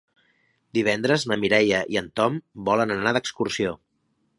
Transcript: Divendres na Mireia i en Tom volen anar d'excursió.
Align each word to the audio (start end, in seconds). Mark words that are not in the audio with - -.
Divendres 0.77 1.27
na 1.33 1.39
Mireia 1.45 1.85
i 1.97 2.01
en 2.03 2.11
Tom 2.21 2.43
volen 2.71 2.99
anar 3.01 3.17
d'excursió. 3.21 3.81